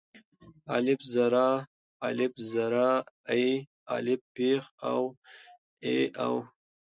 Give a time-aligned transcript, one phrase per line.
[0.75, 1.49] الپ زر آ،
[2.07, 2.73] الپ زر
[3.31, 3.45] اي،
[3.95, 5.19] الپ پېښ أو آآ
[5.85, 6.33] اي او.